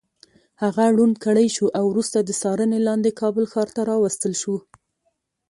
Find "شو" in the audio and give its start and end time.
1.55-1.65, 4.41-4.55